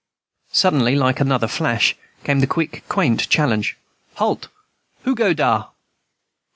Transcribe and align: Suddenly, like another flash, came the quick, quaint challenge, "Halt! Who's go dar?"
Suddenly, 0.51 0.95
like 0.95 1.19
another 1.19 1.47
flash, 1.47 1.95
came 2.23 2.39
the 2.39 2.47
quick, 2.47 2.83
quaint 2.89 3.29
challenge, 3.29 3.77
"Halt! 4.15 4.47
Who's 5.03 5.13
go 5.13 5.31
dar?" 5.31 5.73